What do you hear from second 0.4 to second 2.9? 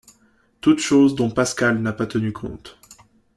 Toutes choses dont Pascal n'a pas tenu compte.